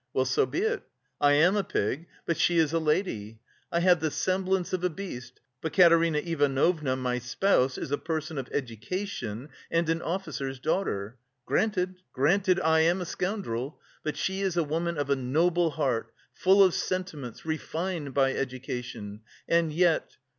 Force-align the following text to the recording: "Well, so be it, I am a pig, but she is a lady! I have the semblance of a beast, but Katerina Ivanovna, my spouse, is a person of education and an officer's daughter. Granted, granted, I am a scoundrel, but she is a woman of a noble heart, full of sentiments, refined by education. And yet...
"Well, 0.13 0.25
so 0.25 0.47
be 0.47 0.61
it, 0.63 0.81
I 1.19 1.33
am 1.33 1.55
a 1.55 1.63
pig, 1.63 2.07
but 2.25 2.35
she 2.35 2.57
is 2.57 2.73
a 2.73 2.79
lady! 2.79 3.39
I 3.71 3.81
have 3.81 3.99
the 3.99 4.09
semblance 4.09 4.73
of 4.73 4.83
a 4.83 4.89
beast, 4.89 5.41
but 5.61 5.73
Katerina 5.73 6.17
Ivanovna, 6.17 6.95
my 6.95 7.19
spouse, 7.19 7.77
is 7.77 7.91
a 7.91 7.99
person 7.99 8.39
of 8.39 8.49
education 8.51 9.49
and 9.69 9.87
an 9.89 10.01
officer's 10.01 10.57
daughter. 10.59 11.19
Granted, 11.45 12.01
granted, 12.13 12.59
I 12.61 12.79
am 12.79 12.99
a 12.99 13.05
scoundrel, 13.05 13.79
but 14.01 14.17
she 14.17 14.41
is 14.41 14.57
a 14.57 14.63
woman 14.63 14.97
of 14.97 15.11
a 15.11 15.15
noble 15.15 15.69
heart, 15.69 16.11
full 16.33 16.63
of 16.63 16.73
sentiments, 16.73 17.45
refined 17.45 18.15
by 18.15 18.33
education. 18.33 19.21
And 19.47 19.71
yet... 19.71 20.15